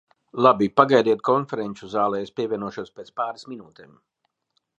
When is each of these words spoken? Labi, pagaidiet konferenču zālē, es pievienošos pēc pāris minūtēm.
Labi, 0.45 0.67
pagaidiet 0.81 1.21
konferenču 1.29 1.91
zālē, 1.93 2.23
es 2.29 2.35
pievienošos 2.41 2.93
pēc 2.97 3.17
pāris 3.21 3.47
minūtēm. 3.53 3.95